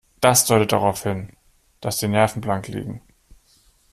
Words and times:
Das 0.19 0.45
deutet 0.45 0.71
darauf 0.71 1.03
hin, 1.03 1.29
dass 1.79 1.99
die 1.99 2.07
Nerven 2.07 2.41
blank 2.41 2.67
liegen. 2.67 3.01